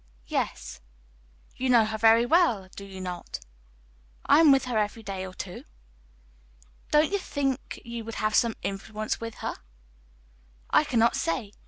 "Yes." 0.25 0.81
"You 1.57 1.69
know 1.69 1.85
her 1.85 1.97
very 1.99 2.25
well; 2.25 2.67
do 2.75 2.83
you 2.83 2.99
not?" 2.99 3.39
"I 4.25 4.39
am 4.39 4.51
with 4.51 4.65
her 4.65 4.79
every 4.79 5.03
day 5.03 5.27
or 5.27 5.35
two." 5.35 5.63
"Don't 6.89 7.11
you 7.11 7.19
think 7.19 7.79
you 7.85 8.03
would 8.03 8.15
have 8.15 8.33
some 8.33 8.55
influence 8.63 9.21
with 9.21 9.35
her?" 9.45 9.53
"I 10.71 10.85
cannot 10.85 11.15
say. 11.15 11.51